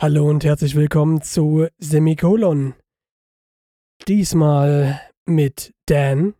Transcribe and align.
Hallo 0.00 0.30
und 0.30 0.44
herzlich 0.44 0.76
willkommen 0.76 1.22
zu 1.22 1.66
Semikolon. 1.78 2.74
Diesmal 4.06 5.00
mit 5.26 5.74
Dan 5.86 6.34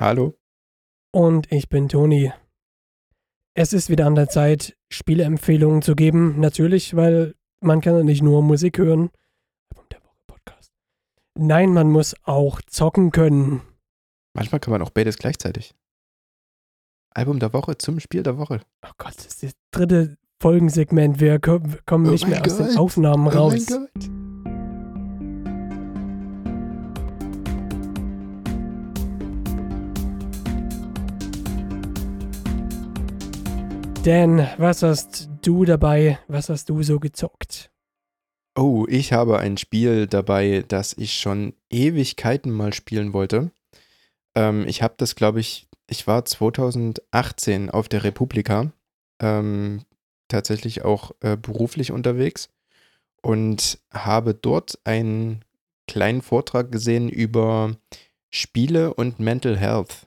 Hallo. 0.00 0.38
und 1.12 1.52
ich 1.52 1.68
bin 1.68 1.90
Toni. 1.90 2.32
Es 3.52 3.74
ist 3.74 3.90
wieder 3.90 4.06
an 4.06 4.14
der 4.14 4.30
Zeit, 4.30 4.78
Spieleempfehlungen 4.90 5.82
zu 5.82 5.94
geben. 5.94 6.40
Natürlich, 6.40 6.96
weil 6.96 7.34
man 7.60 7.82
kann 7.82 7.96
ja 7.96 8.02
nicht 8.02 8.22
nur 8.22 8.42
Musik 8.42 8.78
hören. 8.78 9.10
Album 9.68 9.86
der 9.90 10.02
Woche 10.02 10.22
Podcast. 10.26 10.72
Nein, 11.36 11.74
man 11.74 11.90
muss 11.90 12.14
auch 12.22 12.62
zocken 12.62 13.10
können. 13.10 13.60
Manchmal 14.32 14.58
kann 14.58 14.72
man 14.72 14.80
auch 14.80 14.88
beides 14.88 15.18
gleichzeitig. 15.18 15.74
Album 17.10 17.40
der 17.40 17.52
Woche 17.52 17.76
zum 17.76 18.00
Spiel 18.00 18.22
der 18.22 18.38
Woche. 18.38 18.62
Oh 18.86 18.92
Gott, 18.96 19.18
das 19.18 19.26
ist 19.26 19.42
das 19.42 19.52
dritte 19.70 20.16
Folgensegment. 20.40 21.20
Wir 21.20 21.38
ko- 21.38 21.60
kommen 21.86 22.06
Oh 22.08 22.12
nicht 22.12 22.22
mein 22.22 22.30
mehr 22.30 22.46
aus 22.46 22.56
den 22.56 22.66
Gott. 22.68 22.76
Aufnahmen 22.78 23.28
raus. 23.28 23.66
Oh 23.70 23.74
mein 23.74 23.88
Gott. 23.94 24.10
Dan, 34.04 34.48
was 34.56 34.82
hast 34.82 35.28
du 35.42 35.64
dabei? 35.64 36.18
Was 36.26 36.48
hast 36.48 36.70
du 36.70 36.82
so 36.82 36.98
gezockt? 36.98 37.70
Oh, 38.58 38.86
ich 38.88 39.12
habe 39.12 39.38
ein 39.38 39.56
Spiel 39.58 40.06
dabei, 40.06 40.64
das 40.66 40.94
ich 40.96 41.14
schon 41.20 41.54
Ewigkeiten 41.70 42.50
mal 42.50 42.72
spielen 42.72 43.12
wollte. 43.12 43.50
Ähm, 44.34 44.64
ich 44.66 44.82
habe 44.82 44.94
das, 44.96 45.14
glaube 45.16 45.40
ich, 45.40 45.68
ich 45.88 46.06
war 46.06 46.24
2018 46.24 47.70
auf 47.70 47.88
der 47.88 48.04
Republika, 48.04 48.72
ähm, 49.20 49.82
tatsächlich 50.30 50.82
auch 50.82 51.12
äh, 51.20 51.36
beruflich 51.36 51.92
unterwegs 51.92 52.48
und 53.22 53.78
habe 53.92 54.34
dort 54.34 54.78
einen 54.84 55.44
kleinen 55.86 56.22
Vortrag 56.22 56.72
gesehen 56.72 57.08
über 57.08 57.76
Spiele 58.30 58.94
und 58.94 59.20
Mental 59.20 59.56
Health. 59.56 60.06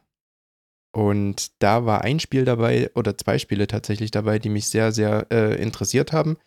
Und 0.96 1.52
da 1.60 1.86
war 1.86 2.02
ein 2.02 2.20
Spiel 2.20 2.46
dabei 2.46 2.92
oder 2.96 3.18
zwei 3.18 3.40
Spiele 3.40 3.68
tatsächlich 3.68 4.12
dabei, 4.12 4.40
die 4.40 4.50
mich 4.50 4.70
sehr, 4.70 4.92
sehr 4.92 5.28
äh, 5.32 5.62
interessiert 5.62 6.14
haben. 6.14 6.38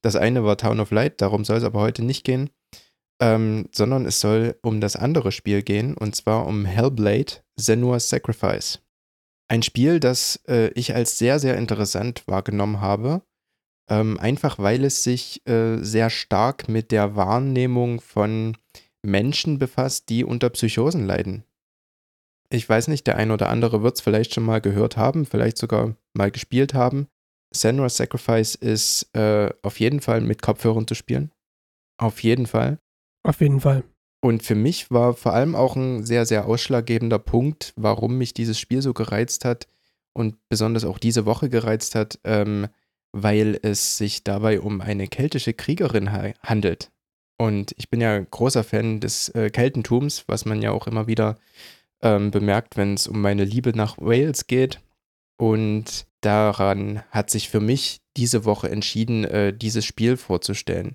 Das 0.00 0.16
eine 0.16 0.44
war 0.44 0.56
Town 0.56 0.80
of 0.80 0.90
Light, 0.90 1.20
darum 1.20 1.44
soll 1.44 1.58
es 1.58 1.64
aber 1.64 1.80
heute 1.80 2.02
nicht 2.02 2.24
gehen, 2.24 2.50
ähm, 3.20 3.68
sondern 3.72 4.06
es 4.06 4.20
soll 4.20 4.56
um 4.62 4.80
das 4.80 4.96
andere 4.96 5.30
Spiel 5.30 5.62
gehen, 5.62 5.94
und 5.96 6.16
zwar 6.16 6.46
um 6.46 6.64
Hellblade 6.64 7.34
Senua's 7.56 8.08
Sacrifice. 8.08 8.81
Ein 9.52 9.62
Spiel, 9.62 10.00
das 10.00 10.42
äh, 10.48 10.68
ich 10.68 10.94
als 10.94 11.18
sehr, 11.18 11.38
sehr 11.38 11.58
interessant 11.58 12.22
wahrgenommen 12.26 12.80
habe, 12.80 13.20
ähm, 13.90 14.18
einfach 14.18 14.58
weil 14.58 14.82
es 14.82 15.04
sich 15.04 15.46
äh, 15.46 15.76
sehr 15.76 16.08
stark 16.08 16.70
mit 16.70 16.90
der 16.90 17.16
Wahrnehmung 17.16 18.00
von 18.00 18.56
Menschen 19.02 19.58
befasst, 19.58 20.08
die 20.08 20.24
unter 20.24 20.48
Psychosen 20.48 21.04
leiden. 21.04 21.44
Ich 22.48 22.66
weiß 22.66 22.88
nicht, 22.88 23.06
der 23.06 23.18
ein 23.18 23.30
oder 23.30 23.50
andere 23.50 23.82
wird 23.82 23.96
es 23.96 24.00
vielleicht 24.00 24.32
schon 24.32 24.44
mal 24.44 24.62
gehört 24.62 24.96
haben, 24.96 25.26
vielleicht 25.26 25.58
sogar 25.58 25.96
mal 26.14 26.30
gespielt 26.30 26.72
haben. 26.72 27.08
Senua's 27.54 27.98
Sacrifice 27.98 28.54
ist 28.54 29.14
äh, 29.14 29.50
auf 29.60 29.80
jeden 29.80 30.00
Fall 30.00 30.22
mit 30.22 30.40
Kopfhörern 30.40 30.86
zu 30.86 30.94
spielen. 30.94 31.30
Auf 31.98 32.22
jeden 32.22 32.46
Fall. 32.46 32.78
Auf 33.22 33.42
jeden 33.42 33.60
Fall. 33.60 33.84
Und 34.24 34.44
für 34.44 34.54
mich 34.54 34.90
war 34.90 35.14
vor 35.14 35.34
allem 35.34 35.56
auch 35.56 35.74
ein 35.74 36.04
sehr, 36.04 36.26
sehr 36.26 36.46
ausschlaggebender 36.46 37.18
Punkt, 37.18 37.72
warum 37.76 38.18
mich 38.18 38.32
dieses 38.32 38.58
Spiel 38.58 38.80
so 38.80 38.94
gereizt 38.94 39.44
hat 39.44 39.66
und 40.12 40.36
besonders 40.48 40.84
auch 40.84 40.98
diese 40.98 41.26
Woche 41.26 41.48
gereizt 41.48 41.96
hat, 41.96 42.20
ähm, 42.22 42.68
weil 43.10 43.58
es 43.62 43.98
sich 43.98 44.22
dabei 44.22 44.60
um 44.60 44.80
eine 44.80 45.08
keltische 45.08 45.54
Kriegerin 45.54 46.12
ha 46.12 46.32
handelt. 46.40 46.92
Und 47.36 47.74
ich 47.76 47.90
bin 47.90 48.00
ja 48.00 48.16
großer 48.20 48.62
Fan 48.62 49.00
des 49.00 49.28
äh, 49.30 49.50
Keltentums, 49.50 50.24
was 50.28 50.44
man 50.44 50.62
ja 50.62 50.70
auch 50.70 50.86
immer 50.86 51.08
wieder 51.08 51.38
ähm, 52.00 52.30
bemerkt, 52.30 52.76
wenn 52.76 52.94
es 52.94 53.08
um 53.08 53.20
meine 53.20 53.44
Liebe 53.44 53.76
nach 53.76 53.98
Wales 53.98 54.46
geht. 54.46 54.80
Und 55.36 56.06
daran 56.20 57.02
hat 57.10 57.30
sich 57.30 57.48
für 57.48 57.60
mich 57.60 58.00
diese 58.16 58.44
Woche 58.44 58.70
entschieden, 58.70 59.24
äh, 59.24 59.52
dieses 59.52 59.84
Spiel 59.84 60.16
vorzustellen. 60.16 60.94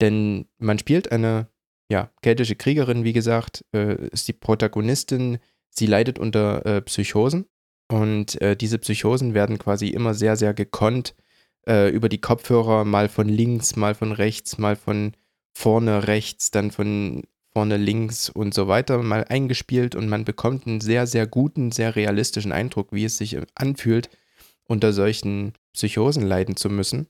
Denn 0.00 0.46
man 0.58 0.80
spielt 0.80 1.12
eine 1.12 1.48
ja, 1.88 2.10
keltische 2.22 2.56
Kriegerin, 2.56 3.04
wie 3.04 3.12
gesagt, 3.12 3.64
äh, 3.72 4.08
ist 4.08 4.28
die 4.28 4.32
Protagonistin. 4.32 5.38
Sie 5.70 5.86
leidet 5.86 6.18
unter 6.18 6.64
äh, 6.66 6.82
Psychosen 6.82 7.46
und 7.88 8.40
äh, 8.40 8.56
diese 8.56 8.78
Psychosen 8.78 9.34
werden 9.34 9.58
quasi 9.58 9.88
immer 9.88 10.14
sehr, 10.14 10.36
sehr 10.36 10.54
gekonnt 10.54 11.14
äh, 11.66 11.90
über 11.90 12.08
die 12.08 12.20
Kopfhörer, 12.20 12.84
mal 12.84 13.08
von 13.08 13.28
links, 13.28 13.76
mal 13.76 13.94
von 13.94 14.12
rechts, 14.12 14.58
mal 14.58 14.76
von 14.76 15.12
vorne 15.56 16.08
rechts, 16.08 16.50
dann 16.50 16.70
von 16.70 17.24
vorne 17.52 17.76
links 17.76 18.28
und 18.28 18.52
so 18.52 18.68
weiter 18.68 19.02
mal 19.02 19.24
eingespielt 19.24 19.94
und 19.94 20.08
man 20.08 20.24
bekommt 20.24 20.66
einen 20.66 20.80
sehr, 20.80 21.06
sehr 21.06 21.26
guten, 21.26 21.72
sehr 21.72 21.96
realistischen 21.96 22.52
Eindruck, 22.52 22.88
wie 22.92 23.04
es 23.04 23.16
sich 23.16 23.38
anfühlt, 23.54 24.10
unter 24.64 24.92
solchen 24.92 25.52
Psychosen 25.72 26.26
leiden 26.26 26.56
zu 26.56 26.68
müssen 26.68 27.08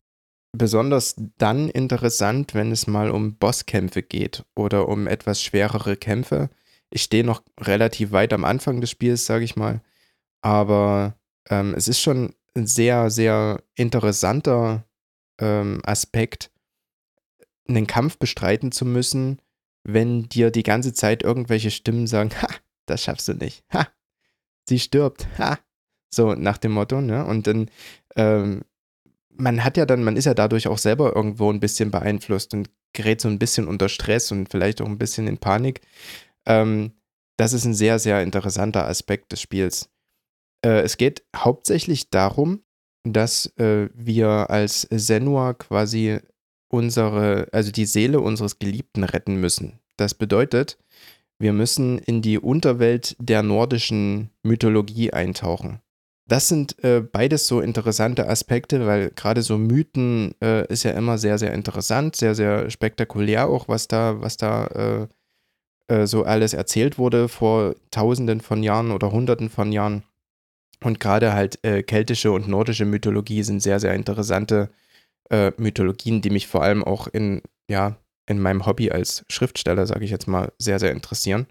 besonders 0.57 1.17
dann 1.39 1.69
interessant, 1.69 2.55
wenn 2.55 2.73
es 2.73 2.87
mal 2.87 3.11
um 3.11 3.37
Bosskämpfe 3.37 4.03
geht 4.03 4.45
oder 4.55 4.89
um 4.89 5.07
etwas 5.07 5.43
schwerere 5.43 5.97
Kämpfe. 5.97 6.51
Ich 6.91 7.03
stehe 7.03 7.25
noch 7.25 7.43
relativ 7.61 8.13
weit 8.13 8.33
am 8.33 8.45
Anfang 8.45 8.81
des 8.81 8.91
Spiels, 8.91 9.27
sage 9.27 9.45
ich 9.45 9.57
mal, 9.57 9.83
aber 10.41 11.17
ähm, 11.51 11.75
es 11.77 11.89
ist 11.89 12.01
schon 12.01 12.35
ein 12.55 12.67
sehr, 12.67 13.11
sehr 13.11 13.63
interessanter 13.75 14.85
ähm, 15.39 15.81
Aspekt, 15.85 16.51
einen 17.69 17.87
Kampf 17.87 18.19
bestreiten 18.19 18.73
zu 18.73 18.85
müssen, 18.85 19.41
wenn 19.83 20.29
dir 20.29 20.51
die 20.51 20.63
ganze 20.63 20.93
Zeit 20.93 21.23
irgendwelche 21.23 21.71
Stimmen 21.71 22.07
sagen, 22.07 22.31
ha, 22.43 22.49
das 22.87 23.03
schaffst 23.03 23.29
du 23.29 23.35
nicht, 23.35 23.65
ha, 23.73 23.89
sie 24.69 24.79
stirbt, 24.79 25.27
ha, 25.39 25.59
so 26.11 26.35
nach 26.35 26.59
dem 26.59 26.73
Motto, 26.73 27.01
ne? 27.01 27.25
Und 27.27 27.47
dann 27.47 27.71
ähm, 28.15 28.63
man 29.37 29.65
hat 29.65 29.77
ja 29.77 29.87
dann, 29.87 30.05
man 30.05 30.17
ist 30.17 30.25
ja 30.25 30.35
dadurch 30.35 30.69
auch 30.69 30.79
selber 30.79 31.15
irgendwo 31.15 31.51
ein 31.53 31.61
bisschen 31.61 31.91
beeinflusst 31.91 32.55
und 32.55 32.71
gerät 32.93 33.21
so 33.21 33.29
ein 33.29 33.39
bisschen 33.39 33.69
unter 33.69 33.89
Stress 33.89 34.33
und 34.33 34.49
vielleicht 34.51 34.81
auch 34.81 34.87
ein 34.87 34.99
bisschen 34.99 35.27
in 35.27 35.39
Panik. 35.39 35.81
Ähm, 36.47 36.93
das 37.37 37.53
ist 37.53 37.65
ein 37.65 37.75
sehr, 37.75 37.99
sehr 37.99 38.23
interessanter 38.23 38.87
Aspekt 38.89 39.33
des 39.33 39.41
Spiels. 39.41 39.91
Äh, 40.65 40.81
es 40.81 40.97
geht 40.97 41.25
hauptsächlich 41.37 42.11
darum, 42.11 42.63
dass 43.05 43.47
äh, 43.59 43.89
wir 43.95 44.51
als 44.51 44.83
Senua 44.91 45.55
quasi 45.55 46.19
unsere, 46.69 47.49
also 47.53 47.71
die 47.71 47.87
Seele 47.87 48.21
unseres 48.21 48.59
Geliebten 48.59 49.05
retten 49.05 49.37
müssen. 49.37 49.79
Das 49.97 50.15
bedeutet, 50.15 50.79
wir 51.39 51.53
müssen 51.53 51.99
in 51.99 52.23
die 52.23 52.39
Unterwelt 52.39 53.17
der 53.19 53.43
nordischen 53.43 54.31
Mythologie 54.43 55.13
eintauchen. 55.13 55.81
Das 56.29 56.49
sind 56.49 56.83
äh, 56.83 57.01
beides 57.01 57.47
so 57.47 57.61
interessante 57.61 58.29
Aspekte, 58.29 58.85
weil 58.87 59.11
gerade 59.11 59.43
so 59.43 59.59
Mythen 59.59 60.35
äh, 60.43 60.67
ist 60.67 60.83
ja 60.83 60.91
immer 60.91 61.19
sehr, 61.19 61.39
sehr 61.39 61.55
interessant, 61.55 62.17
sehr, 62.17 62.35
sehr 62.35 62.69
spektakulär 62.69 63.49
auch, 63.49 63.69
was 63.69 63.87
da, 63.87 64.21
was 64.21 64.37
da 64.37 64.67
äh, 64.67 65.07
äh, 65.89 66.07
so 66.07 66.25
alles 66.25 66.53
erzählt 66.53 66.99
wurde 66.99 67.29
vor 67.29 67.75
tausenden 67.91 68.41
von 68.41 68.63
Jahren 68.63 68.91
oder 68.91 69.13
hunderten 69.13 69.51
von 69.51 69.73
Jahren. 69.73 70.03
Und 70.83 71.01
gerade 71.01 71.33
halt 71.33 71.65
äh, 71.65 71.83
keltische 71.83 72.33
und 72.33 72.49
nordische 72.49 72.85
Mythologie 72.85 73.43
sind 73.43 73.61
sehr, 73.61 73.81
sehr 73.81 73.95
interessante 73.95 74.71
äh, 75.31 75.53
Mythologien, 75.57 76.21
die 76.23 76.31
mich 76.31 76.49
vor 76.49 76.63
allem 76.63 76.85
auch 76.85 77.07
in, 77.07 77.43
ja, 77.69 77.97
in 78.27 78.41
meinem 78.41 78.67
Hobby 78.67 78.91
als 78.91 79.25
Schriftsteller, 79.29 79.87
sage 79.87 80.05
ich 80.05 80.11
jetzt 80.11 80.27
mal, 80.27 80.53
sehr, 80.59 80.79
sehr 80.81 80.91
interessieren. 80.91 81.47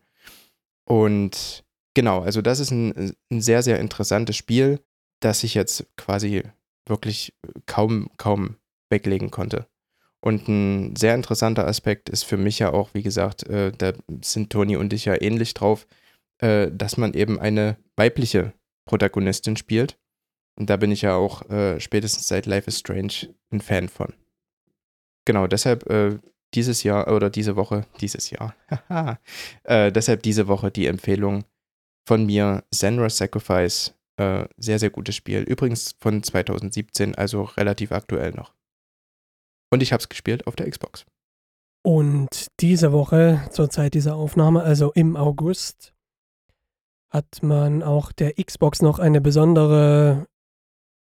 Und 0.85 1.64
Genau, 1.95 2.21
also 2.21 2.41
das 2.41 2.59
ist 2.59 2.71
ein, 2.71 3.15
ein 3.31 3.41
sehr, 3.41 3.63
sehr 3.63 3.79
interessantes 3.79 4.35
Spiel, 4.35 4.79
das 5.21 5.43
ich 5.43 5.55
jetzt 5.55 5.87
quasi 5.95 6.43
wirklich 6.87 7.33
kaum, 7.65 8.09
kaum 8.17 8.57
weglegen 8.91 9.31
konnte. 9.31 9.65
Und 10.21 10.47
ein 10.47 10.95
sehr 10.95 11.15
interessanter 11.15 11.67
Aspekt 11.67 12.09
ist 12.09 12.23
für 12.23 12.37
mich 12.37 12.59
ja 12.59 12.73
auch, 12.73 12.93
wie 12.93 13.03
gesagt, 13.03 13.43
äh, 13.47 13.71
da 13.71 13.93
sind 14.21 14.51
Toni 14.51 14.75
und 14.75 14.91
ich 14.91 15.05
ja 15.05 15.19
ähnlich 15.19 15.53
drauf, 15.53 15.87
äh, 16.39 16.69
dass 16.71 16.97
man 16.97 17.13
eben 17.13 17.39
eine 17.39 17.77
weibliche 17.95 18.53
Protagonistin 18.85 19.55
spielt. 19.55 19.97
Und 20.57 20.69
da 20.69 20.77
bin 20.77 20.91
ich 20.91 21.01
ja 21.01 21.15
auch 21.15 21.49
äh, 21.49 21.79
spätestens 21.79 22.27
seit 22.27 22.45
Life 22.45 22.67
is 22.67 22.79
Strange 22.79 23.35
ein 23.51 23.61
Fan 23.61 23.87
von. 23.87 24.13
Genau, 25.25 25.47
deshalb 25.47 25.89
äh, 25.89 26.19
dieses 26.53 26.83
Jahr 26.83 27.07
oder 27.11 27.29
diese 27.29 27.55
Woche, 27.55 27.85
dieses 28.01 28.29
Jahr, 28.31 28.55
haha, 28.89 29.19
äh, 29.63 29.91
deshalb 29.91 30.23
diese 30.23 30.47
Woche 30.47 30.71
die 30.71 30.87
Empfehlung 30.87 31.45
von 32.05 32.25
mir 32.25 32.63
Zenra 32.71 33.09
Sacrifice. 33.09 33.93
Äh, 34.17 34.47
sehr, 34.57 34.79
sehr 34.79 34.89
gutes 34.89 35.15
Spiel. 35.15 35.41
Übrigens 35.41 35.95
von 35.99 36.23
2017, 36.23 37.15
also 37.15 37.43
relativ 37.43 37.91
aktuell 37.91 38.31
noch. 38.31 38.53
Und 39.71 39.83
ich 39.83 39.91
habe 39.91 40.01
es 40.01 40.09
gespielt 40.09 40.47
auf 40.47 40.55
der 40.55 40.69
Xbox. 40.69 41.05
Und 41.83 42.47
diese 42.61 42.91
Woche, 42.91 43.41
zur 43.51 43.69
Zeit 43.69 43.93
dieser 43.93 44.15
Aufnahme, 44.15 44.63
also 44.63 44.91
im 44.93 45.17
August, 45.17 45.93
hat 47.11 47.43
man 47.43 47.83
auch 47.83 48.11
der 48.11 48.33
Xbox 48.33 48.81
noch 48.81 48.99
eine 48.99 49.21
besondere 49.21 50.27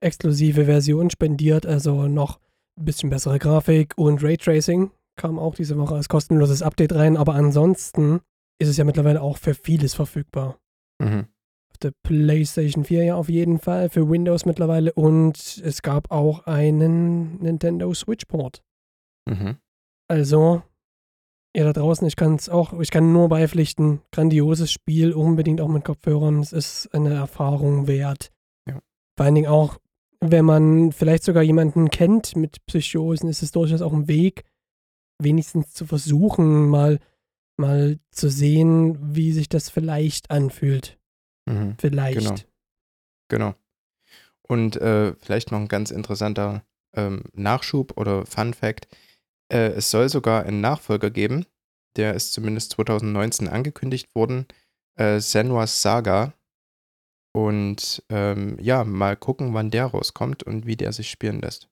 exklusive 0.03 0.65
Version 0.65 1.09
spendiert, 1.09 1.65
also 1.65 2.07
noch 2.07 2.39
bisschen 2.79 3.09
bessere 3.09 3.39
Grafik 3.39 3.93
und 3.97 4.23
Raytracing 4.23 4.91
kam 5.17 5.39
auch 5.39 5.55
diese 5.55 5.77
Woche 5.77 5.95
als 5.95 6.09
kostenloses 6.09 6.61
Update 6.61 6.93
rein, 6.93 7.17
aber 7.17 7.33
ansonsten 7.33 8.21
ist 8.59 8.69
es 8.69 8.77
ja 8.77 8.83
mittlerweile 8.83 9.21
auch 9.21 9.37
für 9.37 9.55
vieles 9.55 9.95
verfügbar. 9.95 10.59
Mhm. 10.99 11.27
Auf 11.71 11.77
der 11.81 11.91
PlayStation 12.03 12.85
4 12.85 13.03
ja 13.03 13.15
auf 13.15 13.29
jeden 13.29 13.59
Fall, 13.59 13.89
für 13.89 14.09
Windows 14.09 14.45
mittlerweile 14.45 14.93
und 14.93 15.61
es 15.63 15.81
gab 15.81 16.11
auch 16.11 16.45
einen 16.47 17.37
Nintendo 17.41 17.93
Switch 17.93 18.25
Port. 18.25 18.63
Mhm. 19.29 19.57
Also, 20.07 20.63
ihr 21.53 21.65
da 21.65 21.73
draußen, 21.73 22.07
ich 22.07 22.15
kann 22.15 22.35
es 22.35 22.49
auch, 22.49 22.79
ich 22.79 22.91
kann 22.91 23.11
nur 23.11 23.29
beipflichten, 23.29 24.01
grandioses 24.11 24.71
Spiel, 24.71 25.13
unbedingt 25.13 25.59
auch 25.59 25.67
mit 25.67 25.83
Kopfhörern, 25.83 26.39
es 26.39 26.53
ist 26.53 26.93
eine 26.93 27.13
Erfahrung 27.13 27.87
wert. 27.87 28.31
Ja. 28.67 28.79
Vor 29.17 29.25
allen 29.25 29.35
Dingen 29.35 29.47
auch, 29.47 29.77
wenn 30.19 30.45
man 30.45 30.91
vielleicht 30.91 31.23
sogar 31.23 31.43
jemanden 31.43 31.89
kennt 31.89 32.35
mit 32.35 32.65
Psychosen, 32.65 33.29
ist 33.29 33.43
es 33.43 33.51
durchaus 33.51 33.81
auch 33.81 33.93
ein 33.93 34.07
Weg, 34.07 34.45
wenigstens 35.21 35.73
zu 35.73 35.85
versuchen, 35.85 36.69
mal, 36.69 36.99
mal 37.59 37.99
zu 38.11 38.29
sehen, 38.29 39.15
wie 39.15 39.31
sich 39.31 39.49
das 39.49 39.69
vielleicht 39.69 40.31
anfühlt. 40.31 40.97
Mhm. 41.47 41.75
Vielleicht. 41.79 42.19
Genau. 42.19 42.35
Genau. 43.29 43.55
Und 44.47 44.77
äh, 44.77 45.13
vielleicht 45.15 45.51
noch 45.51 45.59
ein 45.59 45.67
ganz 45.67 45.91
interessanter 45.91 46.63
ähm, 46.95 47.23
Nachschub 47.33 47.97
oder 47.97 48.25
Fun 48.25 48.53
Fact. 48.53 48.87
Äh, 49.51 49.71
es 49.71 49.91
soll 49.91 50.09
sogar 50.09 50.45
einen 50.45 50.61
Nachfolger 50.61 51.09
geben. 51.09 51.45
Der 51.95 52.13
ist 52.13 52.33
zumindest 52.33 52.71
2019 52.73 53.47
angekündigt 53.47 54.13
worden. 54.15 54.45
Äh, 54.95 55.19
Senua's 55.19 55.81
Saga. 55.81 56.33
Und 57.33 58.03
ähm, 58.09 58.57
ja, 58.59 58.83
mal 58.83 59.15
gucken, 59.15 59.53
wann 59.53 59.69
der 59.69 59.85
rauskommt 59.85 60.43
und 60.43 60.65
wie 60.65 60.75
der 60.75 60.91
sich 60.91 61.09
spielen 61.09 61.41
lässt. 61.41 61.69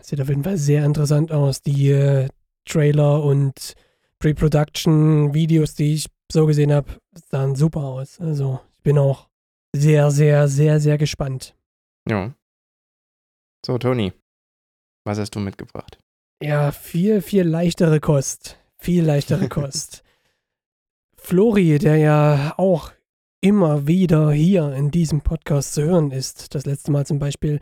Sieht 0.00 0.20
auf 0.20 0.28
jeden 0.28 0.44
Fall 0.44 0.58
sehr 0.58 0.84
interessant 0.84 1.32
aus. 1.32 1.62
Die 1.62 1.90
äh, 1.90 2.28
Trailer 2.66 3.22
und 3.24 3.74
Pre-Production-Videos, 4.18 5.74
die 5.74 5.94
ich 5.94 6.06
so 6.30 6.46
gesehen 6.46 6.72
habe, 6.72 7.00
sahen 7.30 7.54
super 7.54 7.80
aus. 7.80 8.20
Also 8.20 8.60
ich 8.76 8.82
bin 8.82 8.98
auch 8.98 9.28
sehr, 9.74 10.10
sehr, 10.10 10.48
sehr, 10.48 10.80
sehr 10.80 10.98
gespannt. 10.98 11.54
Ja. 12.08 12.34
So, 13.64 13.78
Toni, 13.78 14.12
was 15.04 15.18
hast 15.18 15.34
du 15.34 15.40
mitgebracht? 15.40 15.98
Ja, 16.42 16.70
viel, 16.72 17.20
viel 17.22 17.44
leichtere 17.44 18.00
Kost. 18.00 18.58
Viel 18.76 19.04
leichtere 19.04 19.48
Kost. 19.48 20.02
Flori, 21.16 21.78
der 21.78 21.96
ja 21.96 22.54
auch 22.56 22.92
immer 23.40 23.86
wieder 23.86 24.32
hier 24.32 24.72
in 24.72 24.90
diesem 24.90 25.20
Podcast 25.20 25.74
zu 25.74 25.82
hören 25.82 26.10
ist. 26.10 26.54
Das 26.54 26.66
letzte 26.66 26.90
Mal 26.90 27.06
zum 27.06 27.18
Beispiel, 27.18 27.60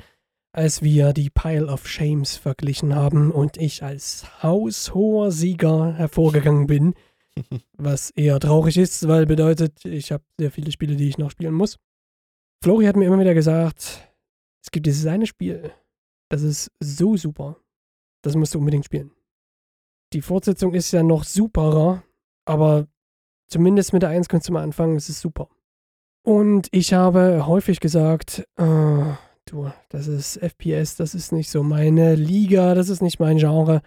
als 0.56 0.81
wir 0.81 1.12
die 1.12 1.29
Pile 1.29 1.67
of 1.67 1.87
Shames 1.87 2.37
verglichen 2.37 2.94
haben 2.94 3.31
und 3.31 3.58
ich 3.58 3.82
als 3.82 4.43
haushoher 4.43 5.31
Sieger 5.31 5.93
hervorgegangen 5.93 6.67
bin. 6.67 6.94
Was 7.76 8.11
eher 8.11 8.41
traurig 8.41 8.79
ist, 8.79 9.06
weil 9.06 9.26
bedeutet, 9.26 9.85
ich 9.85 10.11
habe 10.12 10.25
sehr 10.38 10.50
viele 10.50 10.73
Spiele, 10.73 10.97
die 10.97 11.08
ich 11.08 11.19
noch 11.19 11.31
spielen 11.31 11.53
muss. 11.53 11.79
Flori 12.64 12.87
hat 12.87 12.97
mir 12.97 13.05
immer 13.05 13.20
wieder 13.20 13.35
gesagt, 13.35 14.08
es 14.64 14.70
gibt 14.70 14.87
dieses 14.87 15.06
eine 15.06 15.26
Spiel, 15.26 15.70
das 16.31 16.43
ist 16.43 16.73
so 16.81 17.17
super. 17.17 17.56
Das 18.23 18.35
musst 18.35 18.55
du 18.55 18.59
unbedingt 18.59 18.87
spielen. 18.87 19.12
Die 20.14 20.23
Fortsetzung 20.23 20.73
ist 20.73 20.91
ja 20.91 21.02
noch 21.02 21.25
superer, 21.25 22.02
aber 22.47 22.88
zumindest 23.49 23.93
mit 23.93 24.02
der 24.02 24.11
1 24.11 24.29
kannst 24.29 24.49
du 24.49 24.52
mal 24.52 24.62
anfangen, 24.62 24.97
es 24.97 25.11
ist 25.11 25.20
super. 25.20 25.49
Und 26.25 26.69
ich 26.73 26.94
habe 26.94 27.47
häufig 27.47 27.79
gesagt, 27.79 28.49
äh, 28.56 29.14
du, 29.50 29.70
das 29.88 30.06
ist 30.06 30.37
FPS, 30.38 30.96
das 30.96 31.14
ist 31.14 31.32
nicht 31.32 31.50
so 31.50 31.62
meine 31.62 32.14
Liga, 32.14 32.75
das 32.75 32.88
ist 32.88 33.02
nicht 33.02 33.20
mein 33.20 33.38
Genre. 33.38 33.82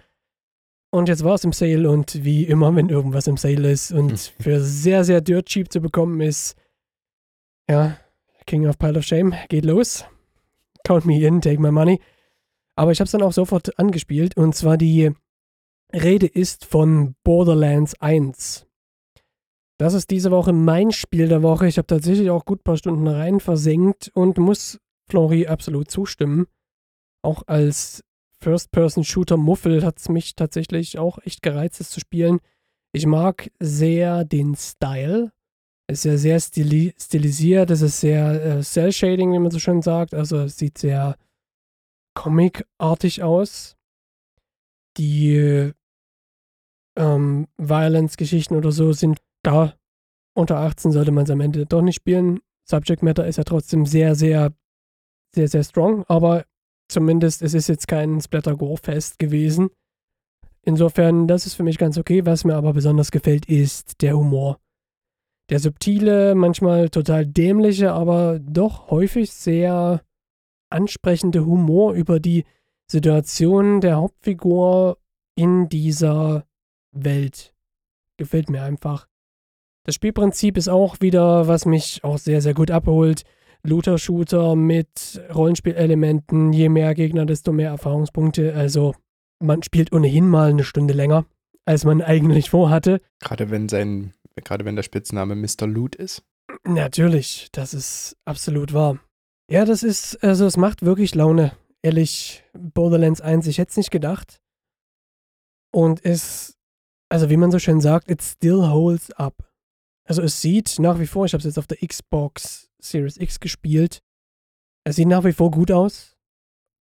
Und 0.91 1.07
jetzt 1.07 1.23
war 1.23 1.35
es 1.35 1.43
im 1.43 1.53
Sale 1.53 1.89
und 1.89 2.23
wie 2.23 2.45
immer, 2.45 2.75
wenn 2.75 2.89
irgendwas 2.89 3.27
im 3.27 3.37
Sale 3.37 3.71
ist 3.71 3.91
und 3.91 4.17
für 4.39 4.59
sehr, 4.61 5.03
sehr 5.03 5.21
dirt 5.21 5.47
cheap 5.47 5.71
zu 5.71 5.81
bekommen 5.81 6.21
ist, 6.21 6.55
ja, 7.69 7.97
King 8.47 8.67
of 8.67 8.79
Pile 8.79 8.97
of 8.97 9.05
Shame, 9.05 9.35
geht 9.47 9.65
los. 9.65 10.05
Count 10.83 11.05
me 11.05 11.21
in, 11.21 11.41
take 11.41 11.61
my 11.61 11.71
money. 11.71 11.99
Aber 12.75 12.91
ich 12.91 12.99
habe 12.99 13.05
es 13.05 13.11
dann 13.11 13.21
auch 13.21 13.33
sofort 13.33 13.77
angespielt 13.77 14.37
und 14.37 14.55
zwar 14.55 14.77
die 14.77 15.11
Rede 15.93 16.27
ist 16.27 16.65
von 16.65 17.15
Borderlands 17.23 17.99
1. 18.01 18.65
Das 19.77 19.93
ist 19.93 20.09
diese 20.09 20.31
Woche 20.31 20.51
mein 20.51 20.91
Spiel 20.91 21.27
der 21.27 21.43
Woche. 21.43 21.67
Ich 21.67 21.77
habe 21.77 21.87
tatsächlich 21.87 22.29
auch 22.29 22.45
gut 22.45 22.61
ein 22.61 22.63
paar 22.63 22.77
Stunden 22.77 23.07
rein 23.07 23.39
versenkt 23.39 24.11
und 24.13 24.37
muss 24.37 24.79
Flori 25.09 25.47
absolut 25.47 25.89
zustimmen. 25.89 26.47
Auch 27.23 27.43
als 27.47 28.03
First-Person-Shooter-Muffel 28.41 29.83
hat 29.83 29.99
es 29.99 30.09
mich 30.09 30.35
tatsächlich 30.35 30.97
auch 30.97 31.19
echt 31.19 31.41
gereizt, 31.41 31.81
es 31.81 31.89
zu 31.89 31.99
spielen. 31.99 32.39
Ich 32.93 33.05
mag 33.05 33.51
sehr 33.59 34.23
den 34.23 34.55
Style. 34.55 35.31
Es 35.87 35.99
ist 35.99 36.05
ja 36.05 36.17
sehr 36.17 36.39
stili 36.39 36.93
stilisiert, 36.99 37.71
es 37.71 37.81
ist 37.81 37.99
sehr 37.99 38.45
äh, 38.45 38.61
Cell-Shading, 38.61 39.33
wie 39.33 39.39
man 39.39 39.51
so 39.51 39.59
schön 39.59 39.81
sagt. 39.81 40.13
Also 40.13 40.37
es 40.37 40.57
sieht 40.57 40.77
sehr 40.77 41.15
comic-artig 42.15 43.23
aus. 43.23 43.75
Die 44.97 45.73
ähm, 46.95 47.47
Violence-Geschichten 47.57 48.55
oder 48.55 48.71
so 48.71 48.93
sind 48.93 49.19
da. 49.43 49.73
Unter 50.35 50.57
18 50.57 50.91
sollte 50.91 51.11
man 51.11 51.23
es 51.23 51.29
am 51.31 51.41
Ende 51.41 51.65
doch 51.65 51.81
nicht 51.81 51.95
spielen. 51.95 52.39
Subject 52.69 53.01
Matter 53.01 53.25
ist 53.25 53.37
ja 53.37 53.43
trotzdem 53.43 53.85
sehr, 53.85 54.15
sehr, 54.15 54.53
sehr, 55.33 55.47
sehr 55.47 55.63
strong, 55.63 56.03
aber 56.07 56.45
zumindest 56.87 57.41
es 57.41 57.53
ist 57.53 57.69
jetzt 57.69 57.87
kein 57.87 58.19
Splatter-Gore-Fest 58.19 59.19
gewesen. 59.19 59.69
Insofern, 60.63 61.27
das 61.27 61.45
ist 61.45 61.55
für 61.55 61.63
mich 61.63 61.77
ganz 61.77 61.97
okay. 61.97 62.25
Was 62.25 62.43
mir 62.43 62.55
aber 62.55 62.73
besonders 62.73 63.11
gefällt, 63.11 63.45
ist 63.45 64.01
der 64.01 64.17
Humor. 64.17 64.59
Der 65.49 65.59
subtile, 65.59 66.35
manchmal 66.35 66.89
total 66.89 67.25
dämliche, 67.25 67.91
aber 67.93 68.39
doch 68.39 68.91
häufig 68.91 69.31
sehr 69.31 70.01
ansprechende 70.69 71.45
Humor 71.45 71.93
über 71.93 72.19
die 72.19 72.45
Situation 72.91 73.81
der 73.81 73.95
Hauptfigur 73.95 74.97
in 75.35 75.69
dieser 75.69 76.45
Welt. 76.91 77.53
Gefällt 78.17 78.49
mir 78.49 78.63
einfach. 78.63 79.07
Das 79.85 79.95
Spielprinzip 79.95 80.57
ist 80.57 80.69
auch 80.69 80.97
wieder, 80.99 81.47
was 81.47 81.65
mich 81.65 82.03
auch 82.03 82.17
sehr, 82.17 82.41
sehr 82.41 82.53
gut 82.53 82.69
abholt. 82.69 83.23
Looter-Shooter 83.63 84.55
mit 84.55 85.21
Rollenspielelementen. 85.33 86.53
Je 86.53 86.69
mehr 86.69 86.93
Gegner, 86.93 87.25
desto 87.25 87.51
mehr 87.51 87.69
Erfahrungspunkte. 87.69 88.53
Also, 88.55 88.95
man 89.39 89.63
spielt 89.63 89.91
ohnehin 89.91 90.27
mal 90.27 90.49
eine 90.49 90.63
Stunde 90.63 90.93
länger, 90.93 91.25
als 91.65 91.85
man 91.85 92.01
eigentlich 92.01 92.49
vorhatte. 92.49 93.01
Gerade 93.19 93.49
wenn 93.49 93.69
sein, 93.69 94.13
gerade 94.35 94.65
wenn 94.65 94.75
der 94.75 94.83
Spitzname 94.83 95.35
Mr. 95.35 95.67
Loot 95.67 95.95
ist. 95.95 96.23
Natürlich, 96.63 97.49
das 97.51 97.73
ist 97.73 98.17
absolut 98.25 98.73
wahr. 98.73 98.99
Ja, 99.49 99.65
das 99.65 99.83
ist, 99.83 100.23
also 100.23 100.45
es 100.45 100.57
macht 100.57 100.83
wirklich 100.83 101.15
Laune. 101.15 101.53
Ehrlich, 101.81 102.43
Borderlands 102.53 103.21
1, 103.21 103.47
ich 103.47 103.57
hätte 103.57 103.71
es 103.71 103.77
nicht 103.77 103.91
gedacht. 103.91 104.41
Und 105.71 106.03
es, 106.03 106.57
also 107.09 107.29
wie 107.29 107.37
man 107.37 107.51
so 107.51 107.59
schön 107.59 107.81
sagt, 107.81 108.11
it 108.11 108.21
still 108.21 108.67
holds 108.67 109.11
up. 109.11 109.49
Also 110.05 110.21
es 110.21 110.41
sieht 110.41 110.77
nach 110.79 110.99
wie 110.99 111.07
vor, 111.07 111.25
ich 111.25 111.33
habe 111.33 111.39
es 111.39 111.45
jetzt 111.45 111.59
auf 111.59 111.67
der 111.67 111.77
Xbox 111.77 112.68
Series 112.81 113.17
X 113.17 113.39
gespielt, 113.39 114.01
es 114.83 114.95
sieht 114.95 115.07
nach 115.07 115.23
wie 115.23 115.33
vor 115.33 115.51
gut 115.51 115.71
aus. 115.71 116.17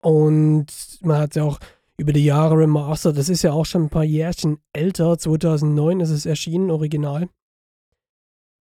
Und 0.03 0.65
man 1.01 1.19
hat 1.19 1.35
ja 1.35 1.43
auch 1.43 1.59
über 1.97 2.13
die 2.13 2.25
Jahre 2.25 2.57
remastered. 2.57 3.17
Das 3.17 3.29
ist 3.29 3.43
ja 3.43 3.53
auch 3.53 3.65
schon 3.65 3.83
ein 3.83 3.89
paar 3.89 4.03
Jährchen 4.03 4.57
älter. 4.73 5.17
2009 5.17 5.99
ist 5.99 6.09
es 6.09 6.25
erschienen, 6.25 6.71
original. 6.71 7.29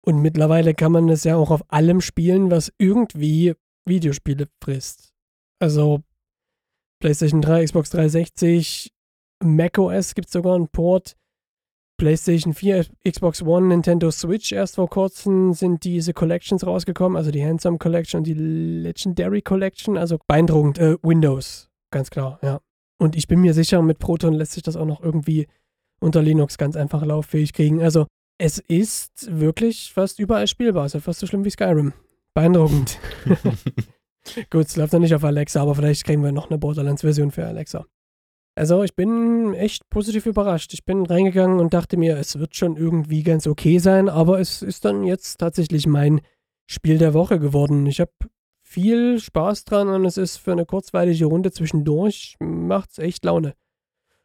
Und 0.01 0.23
mittlerweile 0.23 0.73
kann 0.73 0.93
man 0.93 1.09
es 1.09 1.25
ja 1.25 1.37
auch 1.37 1.51
auf 1.51 1.71
allem 1.71 2.01
spielen, 2.01 2.51
was 2.51 2.73
irgendwie 2.79 3.55
Videospiele 3.85 4.49
frisst. 4.63 5.13
Also 5.59 6.03
PlayStation 7.01 7.43
3, 7.43 7.65
Xbox 7.65 7.91
360, 7.91 8.93
macOS 9.43 10.15
gibt 10.15 10.29
es 10.29 10.33
sogar 10.33 10.55
einen 10.55 10.69
Port. 10.69 11.17
PlayStation 11.99 12.53
4, 12.55 12.87
Xbox 13.09 13.43
One, 13.43 13.69
Nintendo 13.69 14.11
Switch 14.11 14.53
erst 14.53 14.77
vor 14.77 14.89
kurzem 14.89 15.53
sind 15.53 15.85
diese 15.85 16.13
Collections 16.13 16.67
rausgekommen, 16.67 17.17
also 17.17 17.31
die 17.31 17.45
Handsome 17.45 17.79
Collection 17.79 18.19
und 18.19 18.27
die 18.27 18.35
Legendary 18.35 19.43
Collection, 19.43 19.97
also 19.97 20.19
beeindruckend. 20.27 20.79
Äh, 20.79 20.97
Windows, 21.03 21.71
ganz 21.91 22.11
klar, 22.11 22.39
ja. 22.43 22.61
Und 22.99 23.17
ich 23.17 23.29
bin 23.29 23.41
mir 23.41 23.55
sicher, 23.55 23.83
mit 23.83 23.99
Proton 23.99 24.35
lässt 24.35 24.53
sich 24.53 24.63
das 24.63 24.77
auch 24.77 24.87
noch 24.87 25.03
irgendwie 25.03 25.47
unter 26.01 26.23
Linux 26.23 26.59
ganz 26.59 26.77
einfach 26.77 27.05
lauffähig 27.05 27.53
kriegen. 27.53 27.83
Also 27.83 28.07
es 28.39 28.59
ist 28.59 29.29
wirklich 29.31 29.93
fast 29.93 30.19
überall 30.19 30.47
spielbar, 30.47 30.85
also 30.85 31.01
fast 31.01 31.21
so 31.21 31.27
schlimm 31.27 31.45
wie 31.45 31.51
Skyrim. 31.51 31.93
Beeindruckend. 32.35 32.99
Gut, 34.51 34.67
es 34.67 34.77
läuft 34.77 34.93
noch 34.93 35.01
nicht 35.01 35.15
auf 35.15 35.25
Alexa, 35.25 35.63
aber 35.63 35.75
vielleicht 35.75 36.05
kriegen 36.05 36.23
wir 36.23 36.33
noch 36.33 36.51
eine 36.51 36.59
Borderlands-Version 36.59 37.31
für 37.31 37.47
Alexa. 37.47 37.87
Also 38.57 38.83
ich 38.83 38.97
bin 38.97 39.53
echt 39.53 39.89
positiv 39.91 40.25
überrascht. 40.25 40.73
Ich 40.73 40.87
bin 40.87 41.05
reingegangen 41.05 41.61
und 41.61 41.75
dachte 41.75 41.99
mir, 41.99 42.17
es 42.17 42.39
wird 42.39 42.57
schon 42.57 42.77
irgendwie 42.77 43.23
ganz 43.23 43.47
okay 43.47 43.79
sein, 43.79 44.09
aber 44.09 44.41
es 44.41 44.63
ist 44.63 44.87
dann 44.87 45.05
jetzt 45.05 45.39
tatsächlich 45.39 45.87
mein 45.87 46.23
Spiel 46.67 46.97
der 46.97 47.13
Woche 47.13 47.39
geworden. 47.39 47.85
Ich 47.85 48.01
habe 48.01 48.13
viel 48.65 49.21
Spaß 49.21 49.65
dran 49.67 49.89
und 49.89 50.07
es 50.07 50.17
ist 50.17 50.39
für 50.39 50.53
eine 50.53 50.65
kurzweilige 50.65 51.27
Runde 51.27 51.53
zwischendurch, 51.53 52.37
macht 52.41 52.93
es 52.93 52.99
echt 52.99 53.27
Laune. 53.27 53.55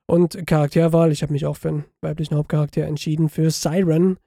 Und 0.08 0.48
Charakterwahl, 0.48 1.12
ich 1.12 1.24
habe 1.24 1.34
mich 1.34 1.46
auch 1.46 1.58
für 1.58 1.70
einen 1.70 1.86
weiblichen 2.02 2.36
Hauptcharakter 2.36 2.86
entschieden, 2.86 3.28
für 3.28 3.52
Siren, 3.52 4.18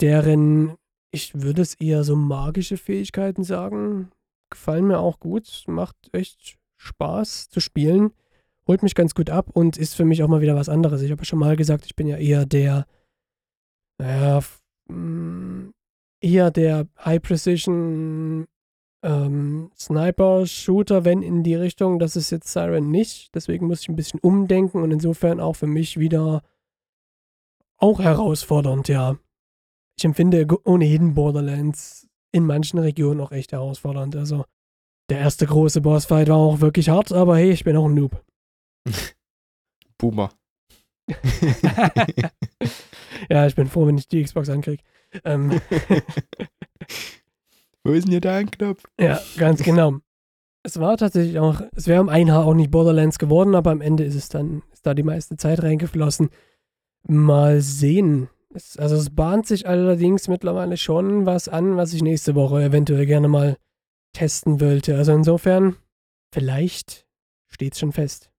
deren, 0.00 0.74
ich 1.12 1.40
würde 1.40 1.62
es 1.62 1.74
eher 1.74 2.02
so 2.02 2.16
magische 2.16 2.76
Fähigkeiten 2.76 3.44
sagen, 3.44 4.10
gefallen 4.50 4.88
mir 4.88 4.98
auch 4.98 5.20
gut, 5.20 5.64
macht 5.68 5.96
echt 6.12 6.58
Spaß 6.78 7.48
zu 7.48 7.60
spielen, 7.60 8.10
holt 8.70 8.84
mich 8.84 8.94
ganz 8.94 9.16
gut 9.16 9.30
ab 9.30 9.50
und 9.52 9.76
ist 9.76 9.96
für 9.96 10.04
mich 10.04 10.22
auch 10.22 10.28
mal 10.28 10.42
wieder 10.42 10.54
was 10.54 10.68
anderes. 10.68 11.02
Ich 11.02 11.10
habe 11.10 11.22
ja 11.22 11.24
schon 11.24 11.40
mal 11.40 11.56
gesagt, 11.56 11.86
ich 11.86 11.96
bin 11.96 12.06
ja 12.06 12.18
eher 12.18 12.46
der, 12.46 12.86
naja, 13.98 14.44
mm, 14.86 15.70
eher 16.20 16.52
der 16.52 16.86
High 17.04 17.20
Precision 17.20 18.46
ähm, 19.02 19.72
Sniper-Shooter, 19.76 21.04
wenn 21.04 21.20
in 21.22 21.42
die 21.42 21.56
Richtung. 21.56 21.98
Das 21.98 22.14
ist 22.14 22.30
jetzt 22.30 22.46
Siren 22.46 22.92
nicht. 22.92 23.34
Deswegen 23.34 23.66
muss 23.66 23.80
ich 23.80 23.88
ein 23.88 23.96
bisschen 23.96 24.20
umdenken 24.20 24.84
und 24.84 24.92
insofern 24.92 25.40
auch 25.40 25.54
für 25.54 25.66
mich 25.66 25.98
wieder 25.98 26.42
auch 27.76 27.98
herausfordernd, 27.98 28.86
ja. 28.86 29.16
Ich 29.98 30.04
empfinde 30.04 30.46
ohnehin 30.62 31.14
Borderlands 31.14 32.06
in 32.30 32.46
manchen 32.46 32.78
Regionen 32.78 33.20
auch 33.20 33.32
echt 33.32 33.50
herausfordernd. 33.50 34.14
Also 34.14 34.44
der 35.08 35.18
erste 35.18 35.44
große 35.44 35.80
Bossfight 35.80 36.28
war 36.28 36.36
auch 36.36 36.60
wirklich 36.60 36.88
hart, 36.88 37.10
aber 37.10 37.36
hey, 37.36 37.50
ich 37.50 37.64
bin 37.64 37.76
auch 37.76 37.86
ein 37.86 37.94
Noob. 37.94 38.22
Boomer. 39.98 40.30
ja, 43.28 43.46
ich 43.46 43.54
bin 43.54 43.68
froh, 43.68 43.86
wenn 43.86 43.98
ich 43.98 44.08
die 44.08 44.22
Xbox 44.22 44.48
ankriege. 44.48 44.82
Ähm, 45.24 45.60
Wo 47.82 47.92
ist 47.92 48.04
denn 48.04 48.12
hier 48.12 48.20
der 48.20 48.34
Anknopf? 48.34 48.84
Ja, 49.00 49.20
ganz 49.36 49.62
genau. 49.62 49.96
Es 50.62 50.78
war 50.78 50.96
tatsächlich 50.98 51.38
auch, 51.38 51.62
es 51.74 51.86
wäre 51.86 52.02
um 52.02 52.10
ein 52.10 52.30
Haar 52.30 52.44
auch 52.44 52.54
nicht 52.54 52.70
Borderlands 52.70 53.18
geworden, 53.18 53.54
aber 53.54 53.70
am 53.70 53.80
Ende 53.80 54.04
ist 54.04 54.14
es 54.14 54.28
dann, 54.28 54.62
ist 54.72 54.84
da 54.86 54.92
die 54.94 55.02
meiste 55.02 55.36
Zeit 55.36 55.62
reingeflossen. 55.62 56.28
Mal 57.08 57.62
sehen. 57.62 58.28
Es, 58.54 58.76
also 58.76 58.96
es 58.96 59.10
bahnt 59.10 59.46
sich 59.46 59.66
allerdings 59.66 60.28
mittlerweile 60.28 60.76
schon 60.76 61.24
was 61.24 61.48
an, 61.48 61.76
was 61.76 61.94
ich 61.94 62.02
nächste 62.02 62.34
Woche 62.34 62.62
eventuell 62.62 63.06
gerne 63.06 63.28
mal 63.28 63.56
testen 64.12 64.60
wollte. 64.60 64.96
Also 64.96 65.12
insofern, 65.12 65.76
vielleicht 66.32 67.06
steht 67.48 67.72
es 67.72 67.78
schon 67.78 67.92
fest. 67.92 68.29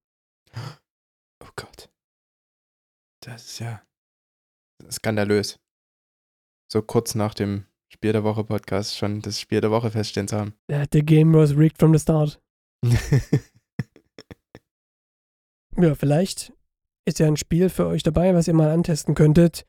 Oh 1.43 1.49
Gott. 1.55 1.89
Das 3.21 3.45
ist 3.45 3.59
ja 3.59 3.81
skandalös. 4.89 5.59
So 6.71 6.81
kurz 6.81 7.15
nach 7.15 7.33
dem 7.33 7.65
Spiel 7.89 8.13
der 8.13 8.23
Woche 8.23 8.43
Podcast 8.43 8.97
schon 8.97 9.21
das 9.21 9.39
Spiel 9.39 9.61
der 9.61 9.71
Woche 9.71 9.91
feststehen 9.91 10.27
zu 10.27 10.37
haben. 10.37 10.53
The 10.69 11.03
game 11.03 11.33
was 11.33 11.55
rigged 11.55 11.77
from 11.77 11.93
the 11.93 11.99
start. 11.99 12.41
ja, 15.77 15.95
vielleicht 15.95 16.53
ist 17.05 17.19
ja 17.19 17.27
ein 17.27 17.37
Spiel 17.37 17.69
für 17.69 17.87
euch 17.87 18.03
dabei, 18.03 18.33
was 18.33 18.47
ihr 18.47 18.53
mal 18.53 18.71
antesten 18.71 19.13
könntet, 19.13 19.65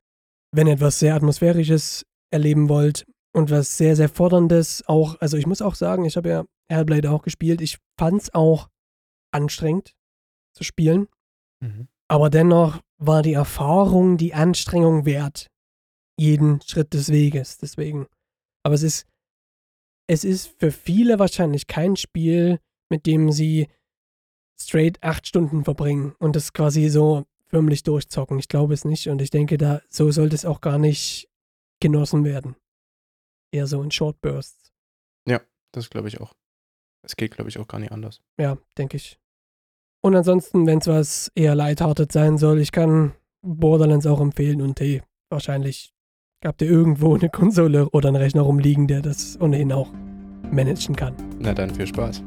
wenn 0.53 0.67
ihr 0.67 0.75
etwas 0.75 0.99
sehr 0.99 1.15
Atmosphärisches 1.15 2.07
erleben 2.31 2.69
wollt 2.69 3.05
und 3.35 3.51
was 3.51 3.77
sehr, 3.77 3.97
sehr 3.97 4.09
Forderndes. 4.09 4.85
Auch, 4.87 5.21
also 5.21 5.37
ich 5.37 5.47
muss 5.47 5.61
auch 5.61 5.75
sagen, 5.75 6.05
ich 6.05 6.17
habe 6.17 6.29
ja 6.29 6.45
Hellblade 6.71 7.11
auch 7.11 7.23
gespielt. 7.23 7.61
Ich 7.61 7.79
fand 7.99 8.23
es 8.23 8.33
auch 8.35 8.69
anstrengend 9.33 9.95
zu 10.53 10.65
spielen. 10.65 11.09
Mhm. 11.61 11.89
Aber 12.09 12.31
dennoch 12.31 12.81
war 12.99 13.23
die 13.23 13.33
Erfahrung 13.33 14.17
die 14.17 14.35
Anstrengung 14.35 15.07
wert 15.07 15.49
jeden 16.19 16.61
Schritt 16.63 16.95
des 16.95 17.09
Weges. 17.11 17.59
Deswegen. 17.59 18.07
Aber 18.63 18.75
es 18.75 18.83
ist, 18.83 19.07
es 20.07 20.25
ist 20.25 20.55
für 20.59 20.71
viele 20.71 21.19
wahrscheinlich 21.19 21.67
kein 21.67 21.97
Spiel, 21.97 22.61
mit 22.91 23.07
dem 23.07 23.33
sie 23.33 23.69
straight 24.61 25.03
acht 25.03 25.27
Stunden 25.27 25.65
verbringen 25.65 26.15
und 26.19 26.37
das 26.37 26.53
quasi 26.53 26.89
so 26.89 27.25
förmlich 27.47 27.83
durchzocken. 27.83 28.39
Ich 28.39 28.49
glaube 28.49 28.75
es 28.75 28.85
nicht 28.85 29.09
und 29.09 29.21
ich 29.21 29.31
denke, 29.31 29.59
da 29.59 29.83
so 29.89 30.11
sollte 30.11 30.35
es 30.35 30.45
auch 30.45 30.61
gar 30.61 30.79
nicht 30.79 31.29
genossen 31.81 32.25
werden. 32.25 32.57
Eher 33.53 33.67
so 33.67 33.83
in 33.83 33.91
Short 33.91 34.21
Bursts. 34.21 34.73
Ja, 35.27 35.41
das 35.73 35.91
glaube 35.91 36.09
ich 36.09 36.21
auch. 36.21 36.33
Es 37.03 37.17
geht, 37.17 37.35
glaube 37.35 37.51
ich, 37.51 37.59
auch 37.59 37.67
gar 37.67 37.81
nicht 37.81 37.93
anders. 37.93 38.23
Ja, 38.39 38.57
denke 38.79 38.97
ich. 38.97 39.19
Und 40.03 40.17
ansonsten, 40.17 40.67
wenn 40.67 40.79
es 40.79 40.89
was 40.89 41.33
eher 41.35 41.55
lighthearted 41.55 42.13
sein 42.13 42.37
soll, 42.37 42.61
ich 42.61 42.73
kann 42.73 43.13
Borderlands 43.43 44.07
auch 44.07 44.21
empfehlen 44.21 44.61
und 44.61 44.79
hey, 44.81 45.03
wahrscheinlich 45.31 45.93
Habt 46.45 46.61
ihr 46.61 46.69
irgendwo 46.69 47.15
eine 47.15 47.29
Konsole 47.29 47.89
oder 47.91 48.09
einen 48.09 48.17
Rechner 48.17 48.43
rumliegen, 48.43 48.89
der 48.89 49.01
das 49.01 49.41
ohnehin 49.41 49.71
auch 49.73 49.89
managen 50.51 50.97
kann? 50.97 51.15
Na 51.39 51.55
dann 51.55 51.73
viel 51.73 51.87
Spaß. 51.87 52.21